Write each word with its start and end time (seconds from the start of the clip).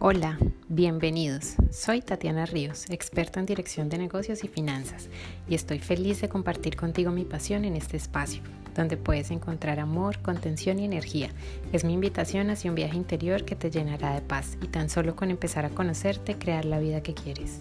Hola, 0.00 0.38
bienvenidos. 0.68 1.54
Soy 1.72 2.02
Tatiana 2.02 2.46
Ríos, 2.46 2.84
experta 2.88 3.40
en 3.40 3.46
dirección 3.46 3.88
de 3.88 3.98
negocios 3.98 4.44
y 4.44 4.48
finanzas, 4.48 5.08
y 5.48 5.56
estoy 5.56 5.80
feliz 5.80 6.20
de 6.20 6.28
compartir 6.28 6.76
contigo 6.76 7.10
mi 7.10 7.24
pasión 7.24 7.64
en 7.64 7.74
este 7.74 7.96
espacio, 7.96 8.40
donde 8.76 8.96
puedes 8.96 9.32
encontrar 9.32 9.80
amor, 9.80 10.20
contención 10.20 10.78
y 10.78 10.84
energía. 10.84 11.30
Es 11.72 11.82
mi 11.82 11.94
invitación 11.94 12.48
hacia 12.50 12.70
un 12.70 12.76
viaje 12.76 12.96
interior 12.96 13.44
que 13.44 13.56
te 13.56 13.72
llenará 13.72 14.14
de 14.14 14.20
paz 14.20 14.56
y 14.62 14.68
tan 14.68 14.88
solo 14.88 15.16
con 15.16 15.32
empezar 15.32 15.64
a 15.64 15.70
conocerte, 15.70 16.38
crear 16.38 16.64
la 16.64 16.78
vida 16.78 17.02
que 17.02 17.14
quieres. 17.14 17.58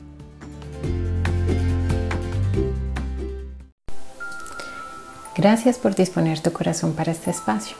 Gracias 5.36 5.80
por 5.80 5.96
disponer 5.96 6.40
tu 6.40 6.52
corazón 6.52 6.94
para 6.94 7.14
este 7.14 7.32
espacio. 7.32 7.76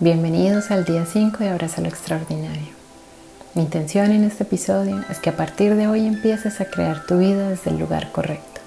Bienvenidos 0.00 0.72
al 0.72 0.84
día 0.84 1.06
5 1.06 1.38
de 1.38 1.50
Abrazo 1.50 1.80
lo 1.80 1.86
Extraordinario. 1.86 2.77
Mi 3.54 3.62
intención 3.62 4.12
en 4.12 4.24
este 4.24 4.44
episodio 4.44 5.02
es 5.08 5.18
que 5.20 5.30
a 5.30 5.36
partir 5.36 5.74
de 5.74 5.88
hoy 5.88 6.06
empieces 6.06 6.60
a 6.60 6.66
crear 6.66 7.06
tu 7.06 7.18
vida 7.18 7.48
desde 7.48 7.70
el 7.70 7.78
lugar 7.78 8.12
correcto. 8.12 8.60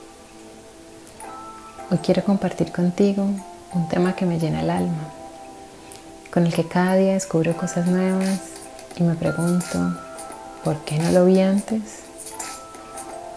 Hoy 1.92 2.00
quiero 2.00 2.24
compartir 2.24 2.72
contigo 2.72 3.28
un 3.74 3.90
tema 3.90 4.16
que 4.16 4.26
me 4.26 4.40
llena 4.40 4.62
el 4.62 4.72
alma, 4.72 5.12
con 6.34 6.48
el 6.48 6.54
que 6.54 6.68
cada 6.68 6.96
día 6.96 7.14
descubro 7.14 7.56
cosas 7.56 7.86
nuevas 7.86 8.40
y 8.98 9.04
me 9.04 9.14
pregunto, 9.14 9.96
¿por 10.64 10.80
qué 10.80 10.98
no 10.98 11.12
lo 11.12 11.26
vi 11.26 11.42
antes? 11.42 11.82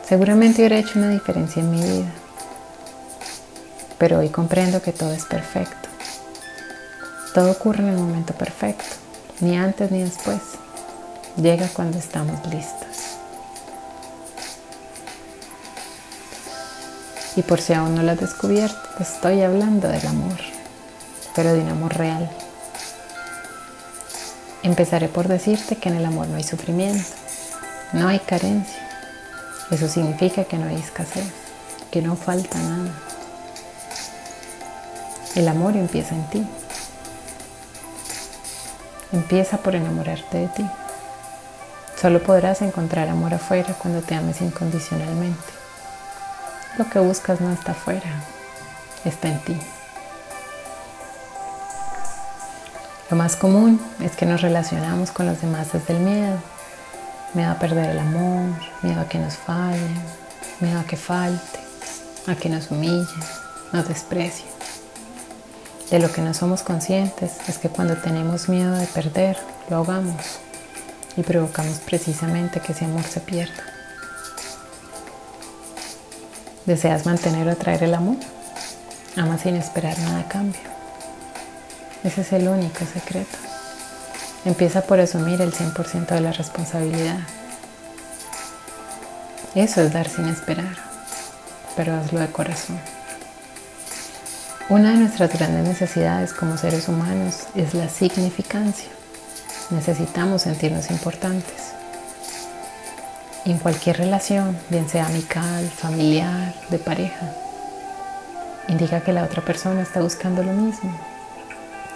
Seguramente 0.09 0.63
hubiera 0.63 0.79
hecho 0.79 0.99
una 0.99 1.11
diferencia 1.11 1.61
en 1.61 1.71
mi 1.71 1.80
vida, 1.83 2.11
pero 3.99 4.21
hoy 4.21 4.30
comprendo 4.30 4.80
que 4.80 4.93
todo 4.93 5.13
es 5.13 5.27
perfecto. 5.27 5.91
Todo 7.35 7.51
ocurre 7.51 7.83
en 7.83 7.91
el 7.91 7.99
momento 7.99 8.33
perfecto, 8.33 8.85
ni 9.41 9.57
antes 9.57 9.91
ni 9.91 10.02
después. 10.02 10.63
Llega 11.37 11.66
cuando 11.68 11.99
estamos 11.99 12.46
listos. 12.46 12.87
Y 17.35 17.43
por 17.43 17.60
si 17.60 17.73
aún 17.73 17.96
no 17.96 18.02
lo 18.04 18.13
has 18.13 18.21
descubierto, 18.21 18.79
estoy 19.01 19.43
hablando 19.43 19.88
del 19.88 20.07
amor, 20.07 20.38
pero 21.35 21.52
de 21.52 21.60
un 21.60 21.68
amor 21.68 21.96
real. 21.96 22.30
Empezaré 24.62 25.09
por 25.09 25.27
decirte 25.27 25.77
que 25.77 25.88
en 25.88 25.96
el 25.96 26.07
amor 26.07 26.29
no 26.29 26.37
hay 26.37 26.45
sufrimiento, 26.45 27.09
no 27.93 28.07
hay 28.07 28.21
carencia. 28.21 28.88
Eso 29.73 29.88
significa 29.88 30.45
que 30.45 30.57
no 30.57 30.68
hay 30.68 30.77
escasez, 30.77 31.27
que 31.90 32.01
no 32.01 32.15
falta 32.15 32.57
nada. 32.62 32.93
El 35.35 35.49
amor 35.49 35.77
empieza 35.77 36.15
en 36.15 36.30
ti. 36.30 36.46
Empieza 39.12 39.59
por 39.59 39.74
enamorarte 39.74 40.38
de 40.38 40.49
ti. 40.49 40.65
Solo 42.05 42.23
podrás 42.23 42.60
encontrar 42.60 43.09
amor 43.09 43.33
afuera 43.33 43.74
cuando 43.79 44.02
te 44.02 44.15
ames 44.15 44.43
incondicionalmente. 44.43 45.41
Lo 46.77 46.91
que 46.91 46.99
buscas 46.99 47.41
no 47.41 47.51
está 47.51 47.73
afuera, 47.73 48.23
está 49.07 49.29
en 49.29 49.38
ti. 49.38 49.57
Lo 53.11 53.16
más 53.16 53.37
común 53.37 53.80
es 54.01 54.16
que 54.16 54.27
nos 54.27 54.43
relacionamos 54.43 55.13
con 55.13 55.24
los 55.24 55.41
demás 55.41 55.73
desde 55.73 55.95
el 55.95 56.01
miedo. 56.01 56.37
Miedo 57.33 57.52
a 57.52 57.59
perder 57.59 57.88
el 57.88 57.99
amor, 57.99 58.51
miedo 58.83 59.01
a 59.01 59.09
que 59.09 59.18
nos 59.18 59.37
fallen, 59.37 59.99
miedo 60.61 60.80
a 60.80 60.85
que 60.85 60.99
falte, 60.99 61.59
a 62.27 62.35
que 62.35 62.51
nos 62.51 62.71
humillen, 62.71 63.07
nos 63.73 63.89
desprecien. 63.89 64.50
De 65.91 66.00
lo 66.00 66.12
que 66.12 66.21
no 66.21 66.34
somos 66.34 66.61
conscientes 66.65 67.39
es 67.49 67.56
que 67.56 67.71
cuando 67.71 67.97
tenemos 67.97 68.50
miedo 68.50 68.77
de 68.77 68.87
perder, 68.89 69.39
lo 69.71 69.77
ahogamos 69.77 70.41
y 71.16 71.22
provocamos 71.22 71.78
precisamente 71.78 72.60
que 72.60 72.72
ese 72.72 72.84
amor 72.84 73.04
se 73.04 73.20
pierda. 73.20 73.62
¿Deseas 76.66 77.05
mantener 77.06 77.47
o 77.49 77.53
atraer 77.53 77.84
el 77.84 77.94
amor? 77.94 78.16
Ama 79.16 79.39
sin 79.39 79.56
esperar 79.56 79.99
nada 79.99 80.21
a 80.21 80.28
cambio. 80.28 80.61
Ese 82.03 82.22
es 82.22 82.33
el 82.33 82.49
único 82.49 82.84
secreto. 82.84 83.39
Empieza 84.44 84.83
por 84.83 85.00
asumir 85.00 85.41
el 85.41 85.53
100% 85.53 86.06
de 86.06 86.21
la 86.21 86.33
responsabilidad. 86.33 87.21
Eso 89.55 89.83
es 89.83 89.93
dar 89.93 90.09
sin 90.09 90.27
esperar, 90.27 90.77
pero 91.77 91.94
hazlo 91.94 92.21
de 92.21 92.28
corazón. 92.28 92.78
Una 94.69 94.93
de 94.93 94.97
nuestras 94.97 95.33
grandes 95.33 95.69
necesidades 95.69 96.33
como 96.33 96.56
seres 96.56 96.89
humanos 96.89 97.44
es 97.55 97.75
la 97.75 97.89
significancia. 97.89 98.89
Necesitamos 99.71 100.43
sentirnos 100.43 100.91
importantes. 100.91 101.73
en 103.47 103.59
cualquier 103.59 103.99
relación, 103.99 104.57
bien 104.71 104.89
sea 104.89 105.07
amical, 105.07 105.69
familiar, 105.69 106.55
de 106.71 106.79
pareja, 106.79 107.31
indica 108.69 109.03
que 109.03 109.13
la 109.13 109.25
otra 109.25 109.43
persona 109.43 109.83
está 109.83 110.01
buscando 110.01 110.43
lo 110.43 110.53
mismo. 110.53 110.91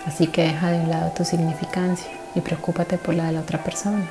Así 0.06 0.27
que 0.27 0.43
deja 0.43 0.71
de 0.71 0.81
un 0.81 0.91
lado 0.91 1.11
tu 1.12 1.25
significancia 1.25 2.11
y 2.34 2.41
preocúpate 2.41 2.99
por 2.99 3.15
la 3.15 3.25
de 3.25 3.33
la 3.33 3.41
otra 3.41 3.62
persona. 3.65 4.06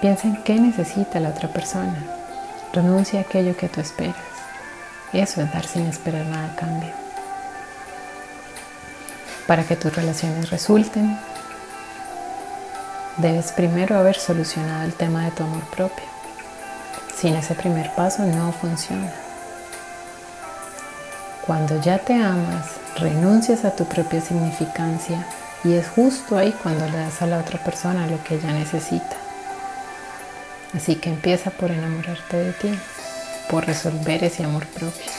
Piensa 0.00 0.28
en 0.28 0.42
qué 0.42 0.54
necesita 0.54 1.20
la 1.20 1.28
otra 1.30 1.48
persona. 1.48 2.02
Renuncia 2.72 3.20
a 3.20 3.22
aquello 3.22 3.56
que 3.56 3.68
tú 3.68 3.80
esperas. 3.80 4.16
Eso 5.12 5.42
es 5.42 5.52
dar 5.52 5.66
sin 5.66 5.86
esperar 5.86 6.24
nada 6.26 6.52
a 6.52 6.56
cambio. 6.56 6.90
Para 9.46 9.64
que 9.64 9.76
tus 9.76 9.94
relaciones 9.94 10.48
resulten, 10.50 11.18
debes 13.20 13.52
primero 13.52 13.96
haber 13.96 14.16
solucionado 14.16 14.84
el 14.84 14.94
tema 14.94 15.24
de 15.24 15.30
tu 15.30 15.42
amor 15.42 15.62
propio. 15.70 16.04
Sin 17.16 17.34
ese 17.34 17.54
primer 17.54 17.94
paso 17.94 18.24
no 18.24 18.52
funciona. 18.52 19.12
Cuando 21.46 21.80
ya 21.80 21.98
te 21.98 22.14
amas, 22.14 22.66
renuncias 22.96 23.64
a 23.64 23.74
tu 23.74 23.84
propia 23.84 24.20
significancia 24.20 25.26
y 25.64 25.74
es 25.74 25.88
justo 25.88 26.36
ahí 26.36 26.52
cuando 26.62 26.86
le 26.86 26.96
das 26.96 27.20
a 27.22 27.26
la 27.26 27.38
otra 27.38 27.62
persona 27.62 28.06
lo 28.06 28.22
que 28.24 28.36
ella 28.36 28.52
necesita. 28.52 29.16
Así 30.74 30.94
que 30.96 31.10
empieza 31.10 31.50
por 31.50 31.70
enamorarte 31.70 32.36
de 32.36 32.52
ti, 32.52 32.78
por 33.50 33.66
resolver 33.66 34.24
ese 34.24 34.44
amor 34.44 34.66
propio. 34.66 35.10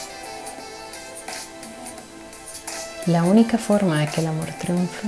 La 3.08 3.24
única 3.24 3.58
forma 3.58 4.00
de 4.00 4.08
que 4.08 4.22
el 4.22 4.28
amor 4.28 4.48
triunfe 4.60 5.08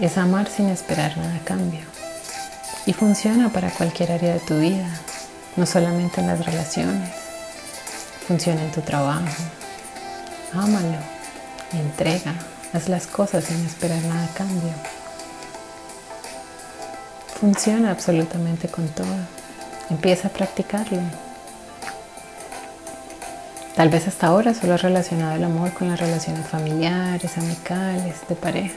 es 0.00 0.18
amar 0.18 0.48
sin 0.48 0.68
esperar 0.68 1.16
nada 1.16 1.36
a 1.36 1.44
cambio. 1.44 1.80
Y 2.86 2.92
funciona 2.92 3.50
para 3.50 3.70
cualquier 3.70 4.12
área 4.12 4.34
de 4.34 4.40
tu 4.40 4.58
vida, 4.58 4.88
no 5.56 5.66
solamente 5.66 6.20
en 6.20 6.26
las 6.26 6.44
relaciones. 6.44 7.10
Funciona 8.26 8.62
en 8.62 8.72
tu 8.72 8.80
trabajo. 8.80 9.26
Ámalo, 10.52 10.98
entrega, 11.72 12.34
haz 12.72 12.88
las 12.88 13.06
cosas 13.06 13.44
sin 13.44 13.64
esperar 13.64 14.02
nada 14.02 14.24
a 14.24 14.34
cambio. 14.34 14.72
Funciona 17.40 17.90
absolutamente 17.90 18.68
con 18.68 18.88
todo. 18.88 19.16
Empieza 19.90 20.28
a 20.28 20.30
practicarlo. 20.30 21.00
Tal 23.74 23.88
vez 23.88 24.06
hasta 24.06 24.28
ahora 24.28 24.54
solo 24.54 24.74
has 24.74 24.82
relacionado 24.82 25.34
el 25.34 25.44
amor 25.44 25.72
con 25.72 25.88
las 25.88 25.98
relaciones 25.98 26.46
familiares, 26.46 27.36
amicales, 27.36 28.16
de 28.28 28.34
pareja. 28.36 28.76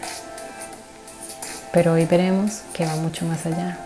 Pero 1.77 1.93
hoy 1.93 2.05
veremos 2.05 2.63
que 2.73 2.87
va 2.87 2.95
mucho 2.95 3.23
más 3.27 3.45
allá. 3.45 3.77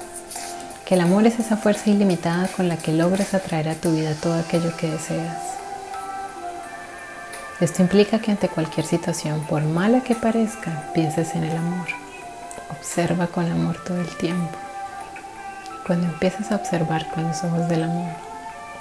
Que 0.85 0.95
el 0.95 1.01
amor 1.01 1.27
es 1.27 1.39
esa 1.39 1.57
fuerza 1.57 1.89
ilimitada 1.89 2.47
con 2.47 2.69
la 2.69 2.77
que 2.77 2.93
logras 2.93 3.33
atraer 3.33 3.67
a 3.67 3.75
tu 3.75 3.91
vida 3.91 4.13
todo 4.13 4.39
aquello 4.39 4.73
que 4.77 4.87
deseas. 4.89 5.37
Esto 7.59 7.81
implica 7.81 8.19
que 8.19 8.31
ante 8.31 8.47
cualquier 8.47 8.85
situación, 8.85 9.41
por 9.41 9.63
mala 9.63 9.99
que 9.99 10.15
parezca, 10.15 10.89
pienses 10.93 11.35
en 11.35 11.43
el 11.43 11.57
amor. 11.57 11.87
Observa 12.69 13.27
con 13.27 13.51
amor 13.51 13.75
todo 13.83 13.99
el 13.99 14.15
tiempo. 14.15 14.57
Cuando 15.85 16.07
empiezas 16.07 16.49
a 16.53 16.55
observar 16.55 17.11
con 17.11 17.27
los 17.27 17.43
ojos 17.43 17.67
del 17.67 17.83
amor, 17.83 18.13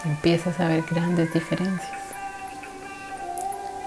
empiezas 0.04 0.60
a 0.60 0.68
ver 0.68 0.84
grandes 0.88 1.34
diferencias. 1.34 1.98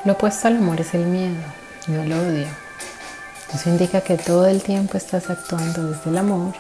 Lo 0.04 0.12
opuesto 0.12 0.50
al 0.50 0.58
amor 0.58 0.82
es 0.82 0.94
el 0.94 1.06
miedo, 1.06 1.46
no 1.88 2.02
el 2.02 2.12
odio, 2.12 2.63
eso 3.54 3.70
indica 3.70 4.02
que 4.02 4.18
todo 4.18 4.48
el 4.48 4.64
tiempo 4.64 4.98
estás 4.98 5.30
actuando 5.30 5.90
desde 5.90 6.10
el 6.10 6.18
amor 6.18 6.54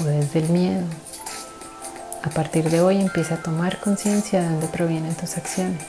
o 0.00 0.04
desde 0.04 0.40
el 0.40 0.48
miedo. 0.48 0.84
A 2.22 2.30
partir 2.30 2.68
de 2.68 2.80
hoy 2.80 3.00
empieza 3.00 3.34
a 3.34 3.42
tomar 3.42 3.78
conciencia 3.80 4.40
de 4.40 4.48
dónde 4.48 4.66
provienen 4.66 5.14
tus 5.14 5.36
acciones. 5.36 5.82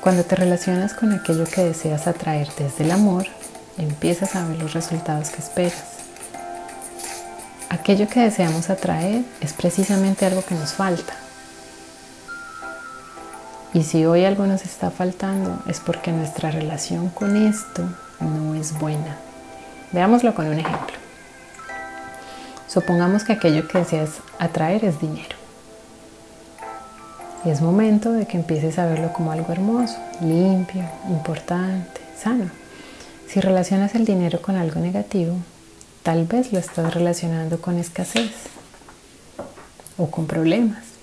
Cuando 0.00 0.24
te 0.24 0.36
relacionas 0.36 0.94
con 0.94 1.12
aquello 1.12 1.44
que 1.44 1.64
deseas 1.64 2.06
atraer 2.06 2.48
desde 2.58 2.84
el 2.84 2.92
amor, 2.92 3.26
empiezas 3.78 4.36
a 4.36 4.46
ver 4.46 4.58
los 4.58 4.72
resultados 4.72 5.30
que 5.30 5.40
esperas. 5.40 5.84
Aquello 7.68 8.08
que 8.08 8.20
deseamos 8.20 8.70
atraer 8.70 9.24
es 9.40 9.52
precisamente 9.52 10.24
algo 10.24 10.42
que 10.44 10.54
nos 10.54 10.72
falta. 10.72 11.14
Y 13.74 13.82
si 13.82 14.06
hoy 14.06 14.24
algo 14.24 14.46
nos 14.46 14.64
está 14.64 14.90
faltando 14.90 15.62
es 15.66 15.80
porque 15.80 16.12
nuestra 16.12 16.50
relación 16.50 17.08
con 17.08 17.36
esto 17.36 17.88
no 18.24 18.54
es 18.54 18.78
buena. 18.78 19.16
Veámoslo 19.92 20.34
con 20.34 20.46
un 20.46 20.58
ejemplo. 20.58 20.96
Supongamos 22.66 23.22
que 23.24 23.34
aquello 23.34 23.68
que 23.68 23.78
deseas 23.78 24.10
atraer 24.38 24.84
es 24.84 25.00
dinero. 25.00 25.36
Y 27.44 27.50
es 27.50 27.60
momento 27.60 28.12
de 28.12 28.26
que 28.26 28.36
empieces 28.36 28.78
a 28.78 28.86
verlo 28.86 29.12
como 29.12 29.30
algo 29.30 29.52
hermoso, 29.52 29.98
limpio, 30.20 30.84
importante, 31.08 32.00
sano. 32.18 32.50
Si 33.28 33.40
relacionas 33.40 33.94
el 33.94 34.04
dinero 34.04 34.40
con 34.40 34.56
algo 34.56 34.80
negativo, 34.80 35.36
tal 36.02 36.24
vez 36.24 36.52
lo 36.52 36.58
estás 36.58 36.94
relacionando 36.94 37.60
con 37.60 37.78
escasez 37.78 38.32
o 39.98 40.10
con 40.10 40.26
problemas. 40.26 40.93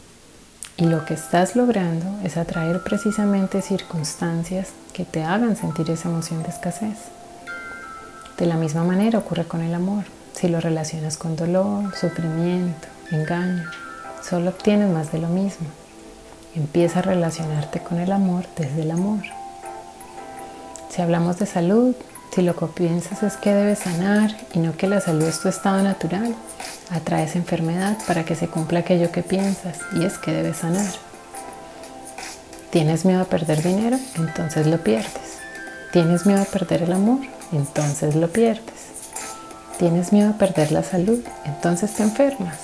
Y 0.81 0.85
lo 0.85 1.05
que 1.05 1.13
estás 1.13 1.55
logrando 1.55 2.07
es 2.23 2.37
atraer 2.37 2.81
precisamente 2.81 3.61
circunstancias 3.61 4.69
que 4.93 5.05
te 5.05 5.23
hagan 5.23 5.55
sentir 5.55 5.87
esa 5.91 6.09
emoción 6.09 6.41
de 6.41 6.49
escasez. 6.49 6.97
De 8.39 8.47
la 8.47 8.55
misma 8.55 8.83
manera 8.83 9.19
ocurre 9.19 9.45
con 9.45 9.61
el 9.61 9.75
amor. 9.75 10.05
Si 10.33 10.47
lo 10.47 10.59
relacionas 10.59 11.17
con 11.17 11.35
dolor, 11.35 11.95
sufrimiento, 11.95 12.87
engaño, 13.11 13.69
solo 14.27 14.49
obtienes 14.49 14.89
más 14.89 15.11
de 15.11 15.19
lo 15.19 15.27
mismo. 15.27 15.67
Empieza 16.55 16.97
a 16.97 17.03
relacionarte 17.03 17.81
con 17.81 17.99
el 17.99 18.11
amor 18.11 18.45
desde 18.57 18.81
el 18.81 18.89
amor. 18.89 19.21
Si 20.89 20.99
hablamos 20.99 21.37
de 21.37 21.45
salud, 21.45 21.93
si 22.33 22.41
lo 22.41 22.55
que 22.55 22.65
piensas 22.67 23.23
es 23.23 23.35
que 23.35 23.53
debes 23.53 23.79
sanar 23.79 24.35
y 24.53 24.59
no 24.59 24.77
que 24.77 24.87
la 24.87 25.01
salud 25.01 25.23
es 25.23 25.41
tu 25.41 25.49
estado 25.49 25.81
natural, 25.81 26.33
atraes 26.89 27.35
enfermedad 27.35 27.97
para 28.07 28.23
que 28.23 28.35
se 28.35 28.47
cumpla 28.47 28.79
aquello 28.79 29.11
que 29.11 29.21
piensas 29.21 29.79
y 29.95 30.05
es 30.05 30.17
que 30.17 30.31
debes 30.31 30.57
sanar. 30.57 30.93
¿Tienes 32.69 33.03
miedo 33.03 33.21
a 33.21 33.25
perder 33.25 33.61
dinero? 33.61 33.99
Entonces 34.15 34.65
lo 34.65 34.77
pierdes. 34.77 35.39
¿Tienes 35.91 36.25
miedo 36.25 36.41
a 36.41 36.45
perder 36.45 36.83
el 36.83 36.93
amor? 36.93 37.19
Entonces 37.51 38.15
lo 38.15 38.29
pierdes. 38.29 38.91
¿Tienes 39.77 40.13
miedo 40.13 40.29
a 40.29 40.37
perder 40.37 40.71
la 40.71 40.83
salud? 40.83 41.19
Entonces 41.43 41.93
te 41.93 42.03
enfermas. 42.03 42.57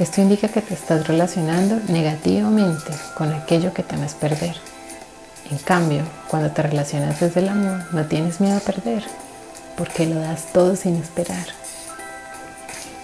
Esto 0.00 0.22
indica 0.22 0.48
que 0.48 0.62
te 0.62 0.74
estás 0.74 1.06
relacionando 1.06 1.78
negativamente 1.88 2.90
con 3.16 3.32
aquello 3.32 3.72
que 3.72 3.84
temes 3.84 4.14
perder. 4.14 4.56
En 5.50 5.58
cambio, 5.58 6.02
cuando 6.28 6.50
te 6.50 6.62
relacionas 6.62 7.20
desde 7.20 7.40
el 7.40 7.48
amor, 7.48 7.82
no 7.92 8.06
tienes 8.06 8.40
miedo 8.40 8.56
a 8.56 8.60
perder, 8.60 9.02
porque 9.76 10.06
lo 10.06 10.20
das 10.20 10.52
todo 10.52 10.76
sin 10.76 10.96
esperar. 10.96 11.46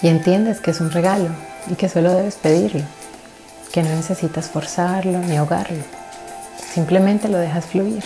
Y 0.03 0.09
entiendes 0.09 0.61
que 0.61 0.71
es 0.71 0.81
un 0.81 0.91
regalo 0.91 1.31
y 1.69 1.75
que 1.75 1.89
solo 1.89 2.13
debes 2.13 2.37
pedirlo, 2.37 2.85
que 3.73 3.83
no 3.83 3.91
necesitas 3.91 4.49
forzarlo 4.49 5.19
ni 5.19 5.37
ahogarlo, 5.37 5.83
simplemente 6.73 7.29
lo 7.29 7.39
dejas 7.39 7.67
fluir. 7.67 8.05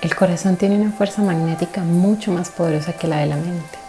El 0.00 0.14
corazón 0.14 0.56
tiene 0.56 0.80
una 0.80 0.92
fuerza 0.92 1.22
magnética 1.22 1.82
mucho 1.82 2.30
más 2.30 2.50
poderosa 2.50 2.92
que 2.92 3.08
la 3.08 3.18
de 3.18 3.26
la 3.26 3.36
mente 3.36 3.84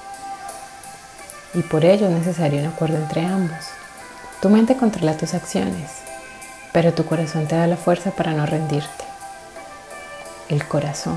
y 1.55 1.61
por 1.61 1.85
ello 1.85 2.07
es 2.07 2.13
necesario 2.13 2.59
un 2.59 2.67
acuerdo 2.67 2.97
entre 2.97 3.25
ambos. 3.25 3.65
Tu 4.41 4.49
mente 4.49 4.75
controla 4.75 5.17
tus 5.17 5.33
acciones, 5.33 5.89
pero 6.75 6.93
tu 6.93 7.05
corazón 7.05 7.47
te 7.47 7.55
da 7.55 7.67
la 7.67 7.77
fuerza 7.77 8.11
para 8.11 8.33
no 8.33 8.45
rendirte. 8.45 9.05
El 10.49 10.67
corazón, 10.67 11.15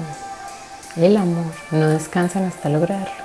el 0.95 1.17
amor, 1.17 1.53
no 1.73 1.89
descansan 1.89 2.45
hasta 2.45 2.69
lograrlo. 2.69 3.25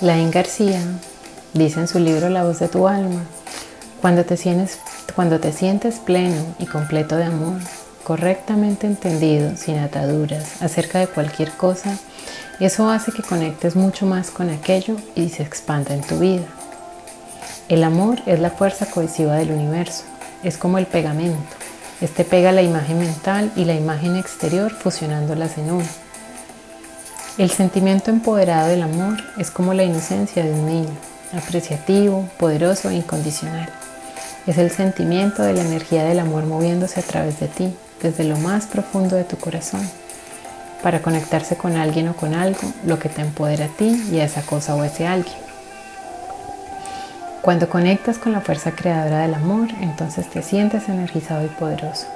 Laín 0.00 0.30
García 0.30 0.80
dice 1.52 1.80
en 1.80 1.88
su 1.88 1.98
libro 1.98 2.30
La 2.30 2.42
voz 2.42 2.58
de 2.58 2.68
tu 2.68 2.88
alma, 2.88 3.20
cuando 4.00 4.24
te, 4.24 4.38
sientes, 4.38 4.78
cuando 5.14 5.40
te 5.40 5.52
sientes 5.52 5.98
pleno 5.98 6.42
y 6.58 6.64
completo 6.64 7.18
de 7.18 7.24
amor, 7.24 7.60
correctamente 8.02 8.86
entendido, 8.86 9.58
sin 9.58 9.78
ataduras, 9.78 10.62
acerca 10.62 11.00
de 11.00 11.06
cualquier 11.06 11.52
cosa, 11.52 11.98
eso 12.60 12.88
hace 12.88 13.12
que 13.12 13.22
conectes 13.22 13.76
mucho 13.76 14.06
más 14.06 14.30
con 14.30 14.48
aquello 14.48 14.96
y 15.14 15.28
se 15.28 15.42
expanda 15.42 15.92
en 15.92 16.00
tu 16.00 16.18
vida. 16.18 16.46
El 17.70 17.84
amor 17.84 18.18
es 18.26 18.40
la 18.40 18.50
fuerza 18.50 18.86
cohesiva 18.86 19.36
del 19.36 19.52
universo, 19.52 20.02
es 20.42 20.58
como 20.58 20.78
el 20.78 20.86
pegamento. 20.86 21.38
Este 22.00 22.24
pega 22.24 22.50
la 22.50 22.62
imagen 22.62 22.98
mental 22.98 23.52
y 23.54 23.64
la 23.64 23.74
imagen 23.74 24.16
exterior 24.16 24.72
fusionándolas 24.72 25.56
en 25.56 25.70
uno. 25.70 25.86
El 27.38 27.48
sentimiento 27.48 28.10
empoderado 28.10 28.66
del 28.66 28.82
amor 28.82 29.18
es 29.38 29.52
como 29.52 29.72
la 29.72 29.84
inocencia 29.84 30.42
de 30.42 30.52
un 30.52 30.66
niño, 30.66 30.90
apreciativo, 31.32 32.28
poderoso 32.40 32.90
e 32.90 32.96
incondicional. 32.96 33.68
Es 34.48 34.58
el 34.58 34.72
sentimiento 34.72 35.44
de 35.44 35.52
la 35.52 35.62
energía 35.62 36.02
del 36.02 36.18
amor 36.18 36.46
moviéndose 36.46 36.98
a 36.98 37.04
través 37.04 37.38
de 37.38 37.46
ti, 37.46 37.72
desde 38.02 38.24
lo 38.24 38.36
más 38.38 38.66
profundo 38.66 39.14
de 39.14 39.22
tu 39.22 39.36
corazón 39.36 39.88
para 40.82 41.02
conectarse 41.02 41.56
con 41.56 41.76
alguien 41.76 42.08
o 42.08 42.16
con 42.16 42.34
algo, 42.34 42.72
lo 42.84 42.98
que 42.98 43.10
te 43.10 43.20
empodera 43.20 43.66
a 43.66 43.68
ti 43.68 44.08
y 44.10 44.18
a 44.18 44.24
esa 44.24 44.42
cosa 44.42 44.74
o 44.74 44.80
a 44.80 44.86
ese 44.88 45.06
alguien. 45.06 45.49
Cuando 47.42 47.70
conectas 47.70 48.18
con 48.18 48.32
la 48.32 48.42
fuerza 48.42 48.72
creadora 48.72 49.20
del 49.20 49.32
amor, 49.32 49.68
entonces 49.80 50.28
te 50.28 50.42
sientes 50.42 50.90
energizado 50.90 51.46
y 51.46 51.48
poderoso. 51.48 52.06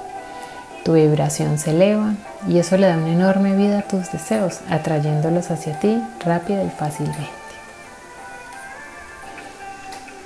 Tu 0.83 0.93
vibración 0.93 1.57
se 1.57 1.71
eleva 1.71 2.13
y 2.47 2.59
eso 2.59 2.77
le 2.77 2.85
da 2.85 2.97
una 2.97 3.11
enorme 3.11 3.55
vida 3.55 3.79
a 3.79 3.87
tus 3.87 4.11
deseos, 4.11 4.59
atrayéndolos 4.69 5.49
hacia 5.49 5.79
ti 5.79 5.99
rápida 6.23 6.63
y 6.63 6.69
fácilmente. 6.69 7.27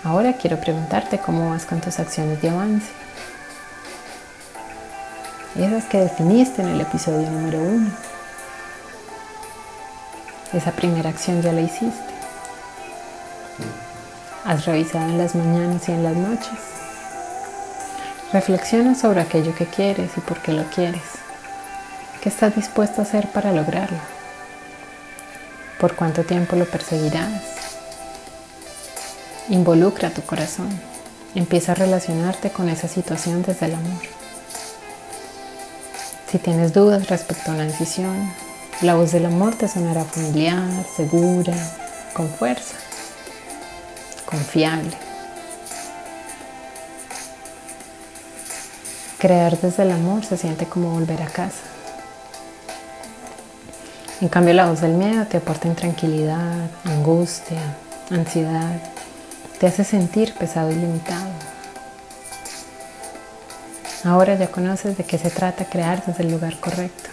Ahora 0.04 0.34
quiero 0.34 0.60
preguntarte 0.60 1.18
cómo 1.18 1.50
vas 1.50 1.66
con 1.66 1.80
tus 1.80 1.98
acciones 2.00 2.42
de 2.42 2.50
avance. 2.50 2.92
Esas 5.58 5.86
que 5.86 6.00
definiste 6.00 6.62
en 6.62 6.68
el 6.68 6.82
episodio 6.82 7.30
número 7.30 7.60
uno. 7.60 7.90
Esa 10.52 10.72
primera 10.72 11.10
acción 11.10 11.42
ya 11.42 11.54
la 11.54 11.62
hiciste. 11.62 12.09
Has 14.50 14.66
revisado 14.66 15.08
en 15.08 15.20
las 15.20 15.36
mañanas 15.36 15.88
y 15.88 15.92
en 15.92 16.04
las 16.04 16.16
noches. 16.16 16.58
Reflexiona 18.34 18.96
sobre 18.96 19.22
aquello 19.22 19.54
que 19.54 19.68
quieres 19.68 20.10
y 20.18 20.22
por 20.22 20.42
qué 20.42 20.54
lo 20.54 20.64
quieres. 20.72 21.04
¿Qué 22.20 22.30
estás 22.30 22.56
dispuesto 22.56 23.00
a 23.00 23.04
hacer 23.04 23.28
para 23.28 23.52
lograrlo? 23.52 24.00
¿Por 25.80 25.96
cuánto 25.96 26.24
tiempo 26.24 26.56
lo 26.56 26.66
perseguirás? 26.66 27.44
Involucra 29.50 30.10
tu 30.10 30.24
corazón. 30.24 30.70
Empieza 31.36 31.74
a 31.74 31.76
relacionarte 31.76 32.50
con 32.50 32.70
esa 32.70 32.88
situación 32.88 33.44
desde 33.44 33.68
el 33.68 33.76
amor. 33.76 34.02
Si 36.32 36.40
tienes 36.40 36.74
dudas 36.74 37.08
respecto 37.08 37.52
a 37.52 37.54
una 37.54 37.66
decisión, 37.66 38.34
la 38.82 38.96
voz 38.96 39.12
del 39.12 39.28
amor 39.28 39.54
te 39.54 39.68
sonará 39.68 40.06
familiar, 40.06 40.68
segura, 40.98 41.54
con 42.16 42.28
fuerza, 42.30 42.74
confiable. 44.30 44.92
Crear 49.18 49.60
desde 49.60 49.84
el 49.84 49.92
amor 49.92 50.24
se 50.24 50.38
siente 50.38 50.66
como 50.66 50.92
volver 50.92 51.22
a 51.24 51.28
casa. 51.28 51.64
En 54.22 54.30
cambio, 54.30 54.54
la 54.54 54.70
voz 54.70 54.82
del 54.82 54.94
miedo 54.94 55.26
te 55.26 55.38
aporta 55.38 55.68
intranquilidad, 55.68 56.70
angustia, 56.86 57.62
ansiedad, 58.12 58.80
te 59.60 59.68
hace 59.68 59.84
sentir 59.84 60.34
pesado 60.36 60.72
y 60.72 60.76
limitado. 60.76 61.32
Ahora 64.04 64.36
ya 64.36 64.48
conoces 64.48 64.98
de 64.98 65.04
qué 65.04 65.18
se 65.18 65.30
trata 65.30 65.66
crear 65.66 66.06
desde 66.06 66.24
el 66.24 66.32
lugar 66.32 66.60
correcto. 66.60 67.10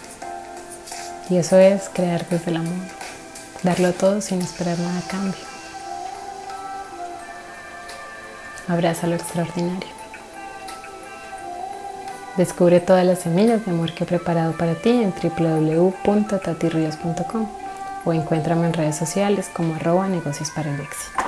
Y 1.29 1.37
eso 1.37 1.57
es 1.57 1.89
crear 1.91 2.27
desde 2.29 2.51
el 2.51 2.57
amor, 2.57 2.87
darlo 3.63 3.91
todo 3.91 4.21
sin 4.21 4.41
esperar 4.41 4.77
nada 4.79 4.99
a 4.99 5.07
cambio. 5.09 5.56
Abraza 8.67 9.07
lo 9.07 9.15
extraordinario. 9.15 9.89
Descubre 12.37 12.79
todas 12.79 13.05
las 13.05 13.19
semillas 13.19 13.65
de 13.65 13.71
amor 13.71 13.93
que 13.93 14.03
he 14.03 14.07
preparado 14.07 14.53
para 14.53 14.75
ti 14.75 14.89
en 14.89 15.11
www.tatirrios.com 15.11 17.47
o 18.05 18.13
encuéntrame 18.13 18.67
en 18.67 18.73
redes 18.73 18.95
sociales 18.95 19.49
como 19.51 19.73
arroba 19.75 20.07
negocios 20.07 20.51
para 20.51 20.73
el 20.73 20.79
éxito. 20.79 21.26